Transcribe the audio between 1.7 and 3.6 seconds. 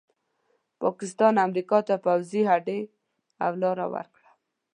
ته پوځي هډې او